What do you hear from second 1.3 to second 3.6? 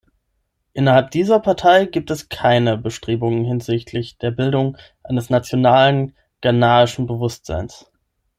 Partei gibt es keine Bestrebungen